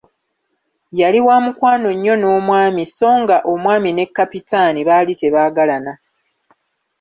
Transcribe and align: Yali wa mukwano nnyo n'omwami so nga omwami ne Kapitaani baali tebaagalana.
Yali 1.01 1.19
wa 1.27 1.37
mukwano 1.45 1.89
nnyo 1.95 2.13
n'omwami 2.17 2.83
so 2.95 3.09
nga 3.21 3.37
omwami 3.53 3.89
ne 3.93 4.05
Kapitaani 4.17 4.79
baali 4.87 5.13
tebaagalana. 5.21 5.93